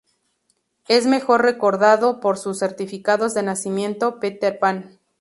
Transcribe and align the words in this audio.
Es 0.87 1.05
mejor 1.05 1.43
recordado 1.43 2.19
por 2.21 2.39
sus 2.39 2.57
certificados 2.57 3.35
de 3.35 3.43
nacimiento 3.43 4.19
'Peter 4.19 4.57
Pan'. 4.57 4.97